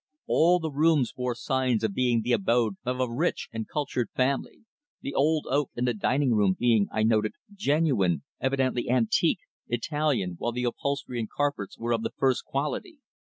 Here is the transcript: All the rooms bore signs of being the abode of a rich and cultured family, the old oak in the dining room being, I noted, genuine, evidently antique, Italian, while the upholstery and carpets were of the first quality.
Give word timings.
All 0.25 0.57
the 0.57 0.71
rooms 0.71 1.13
bore 1.13 1.35
signs 1.35 1.83
of 1.83 1.93
being 1.93 2.23
the 2.23 2.31
abode 2.31 2.73
of 2.83 2.99
a 2.99 3.07
rich 3.07 3.49
and 3.53 3.67
cultured 3.67 4.09
family, 4.15 4.61
the 5.01 5.13
old 5.13 5.45
oak 5.47 5.69
in 5.75 5.85
the 5.85 5.93
dining 5.93 6.33
room 6.33 6.55
being, 6.57 6.87
I 6.91 7.03
noted, 7.03 7.33
genuine, 7.53 8.23
evidently 8.39 8.89
antique, 8.89 9.41
Italian, 9.67 10.37
while 10.39 10.53
the 10.53 10.63
upholstery 10.63 11.19
and 11.19 11.29
carpets 11.29 11.77
were 11.77 11.93
of 11.93 12.01
the 12.01 12.13
first 12.17 12.43
quality. 12.45 12.97